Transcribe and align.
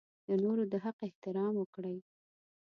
د 0.27 0.29
نورو 0.43 0.63
د 0.71 0.73
حق 0.83 0.97
احترام 1.07 1.53
وکړئ. 1.57 1.97